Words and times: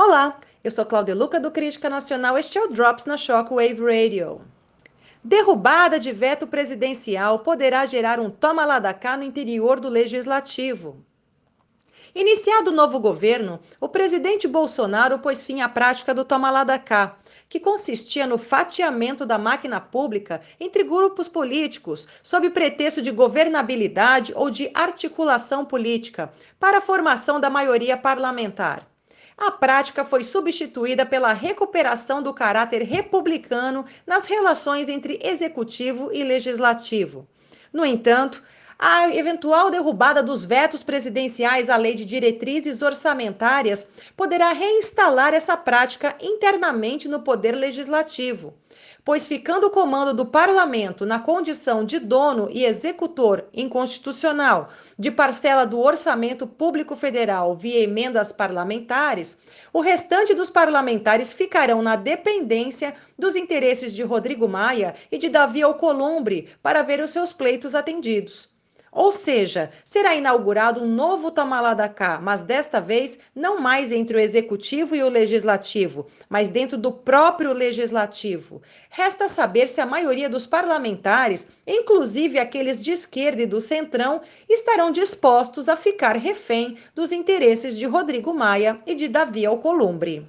Olá, 0.00 0.38
eu 0.62 0.70
sou 0.70 0.86
Cláudia 0.86 1.12
Luca 1.12 1.40
do 1.40 1.50
Crítica 1.50 1.90
Nacional. 1.90 2.38
Este 2.38 2.56
é 2.56 2.62
o 2.62 2.68
Drops 2.68 3.04
na 3.04 3.16
Shockwave 3.16 3.82
Radio. 3.82 4.40
Derrubada 5.24 5.98
de 5.98 6.12
veto 6.12 6.46
presidencial 6.46 7.40
poderá 7.40 7.84
gerar 7.84 8.20
um 8.20 8.30
toma 8.30 8.64
lá 8.64 8.78
da 8.78 8.94
cá 8.94 9.16
no 9.16 9.24
interior 9.24 9.80
do 9.80 9.88
legislativo. 9.88 11.04
Iniciado 12.14 12.70
o 12.70 12.72
novo 12.72 13.00
governo, 13.00 13.58
o 13.80 13.88
presidente 13.88 14.46
Bolsonaro 14.46 15.18
pôs 15.18 15.44
fim 15.44 15.62
à 15.62 15.68
prática 15.68 16.14
do 16.14 16.24
toma 16.24 16.48
lá 16.48 16.62
da 16.62 16.78
cá, 16.78 17.16
que 17.48 17.58
consistia 17.58 18.24
no 18.24 18.38
fatiamento 18.38 19.26
da 19.26 19.36
máquina 19.36 19.80
pública 19.80 20.40
entre 20.60 20.84
grupos 20.84 21.26
políticos, 21.26 22.06
sob 22.22 22.48
pretexto 22.50 23.02
de 23.02 23.10
governabilidade 23.10 24.32
ou 24.36 24.48
de 24.48 24.70
articulação 24.74 25.64
política, 25.64 26.32
para 26.56 26.78
a 26.78 26.80
formação 26.80 27.40
da 27.40 27.50
maioria 27.50 27.96
parlamentar 27.96 28.86
a 29.38 29.52
prática 29.52 30.04
foi 30.04 30.24
substituída 30.24 31.06
pela 31.06 31.32
recuperação 31.32 32.20
do 32.20 32.34
caráter 32.34 32.82
republicano 32.82 33.84
nas 34.04 34.26
relações 34.26 34.88
entre 34.88 35.20
executivo 35.22 36.10
e 36.12 36.24
legislativo. 36.24 37.26
No 37.72 37.86
entanto, 37.86 38.42
a 38.80 39.08
eventual 39.12 39.70
derrubada 39.72 40.22
dos 40.22 40.44
vetos 40.44 40.84
presidenciais 40.84 41.68
à 41.68 41.76
lei 41.76 41.96
de 41.96 42.04
diretrizes 42.04 42.80
orçamentárias 42.80 43.88
poderá 44.16 44.52
reinstalar 44.52 45.34
essa 45.34 45.56
prática 45.56 46.14
internamente 46.20 47.08
no 47.08 47.20
poder 47.20 47.56
legislativo 47.56 48.54
pois 49.04 49.26
ficando 49.26 49.68
o 49.68 49.70
comando 49.70 50.12
do 50.12 50.26
parlamento 50.26 51.06
na 51.06 51.18
condição 51.18 51.82
de 51.82 51.98
dono 51.98 52.46
e 52.52 52.66
executor 52.66 53.46
inconstitucional 53.54 54.68
de 54.98 55.10
parcela 55.10 55.64
do 55.64 55.80
orçamento 55.80 56.46
público 56.46 56.94
federal 56.94 57.56
via 57.56 57.80
emendas 57.80 58.32
parlamentares, 58.32 59.38
o 59.72 59.80
restante 59.80 60.34
dos 60.34 60.50
parlamentares 60.50 61.32
ficarão 61.32 61.80
na 61.80 61.96
dependência 61.96 62.94
dos 63.18 63.34
interesses 63.34 63.94
de 63.94 64.02
Rodrigo 64.02 64.46
Maia 64.46 64.94
e 65.10 65.16
de 65.16 65.30
Davi 65.30 65.62
Alcolumbre 65.62 66.50
para 66.62 66.82
ver 66.82 67.00
os 67.00 67.10
seus 67.10 67.32
pleitos 67.32 67.74
atendidos. 67.74 68.50
Ou 68.90 69.12
seja, 69.12 69.70
será 69.84 70.14
inaugurado 70.14 70.82
um 70.82 70.86
novo 70.86 71.30
Tamaladacá, 71.30 72.18
mas 72.22 72.42
desta 72.42 72.80
vez 72.80 73.18
não 73.34 73.60
mais 73.60 73.92
entre 73.92 74.16
o 74.16 74.20
executivo 74.20 74.96
e 74.96 75.02
o 75.02 75.08
legislativo, 75.08 76.06
mas 76.28 76.48
dentro 76.48 76.78
do 76.78 76.90
próprio 76.90 77.52
legislativo. 77.52 78.62
Resta 78.88 79.28
saber 79.28 79.68
se 79.68 79.80
a 79.80 79.86
maioria 79.86 80.28
dos 80.28 80.46
parlamentares, 80.46 81.46
inclusive 81.66 82.38
aqueles 82.38 82.82
de 82.82 82.92
esquerda 82.92 83.42
e 83.42 83.46
do 83.46 83.60
centrão, 83.60 84.22
estarão 84.48 84.90
dispostos 84.90 85.68
a 85.68 85.76
ficar 85.76 86.16
refém 86.16 86.76
dos 86.94 87.12
interesses 87.12 87.76
de 87.76 87.86
Rodrigo 87.86 88.32
Maia 88.32 88.80
e 88.86 88.94
de 88.94 89.08
Davi 89.08 89.44
Alcolumbre. 89.44 90.26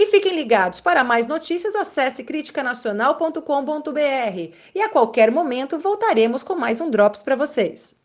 E 0.00 0.06
fiquem 0.06 0.36
ligados, 0.36 0.80
para 0.80 1.02
mais 1.02 1.26
notícias 1.26 1.74
acesse 1.74 2.22
criticanacional.com.br 2.22 4.54
e 4.72 4.80
a 4.80 4.88
qualquer 4.88 5.28
momento 5.28 5.76
voltaremos 5.76 6.44
com 6.44 6.54
mais 6.54 6.80
um 6.80 6.88
Drops 6.88 7.20
para 7.20 7.34
vocês. 7.34 7.97